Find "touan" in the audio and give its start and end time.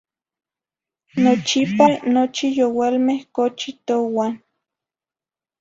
3.87-4.33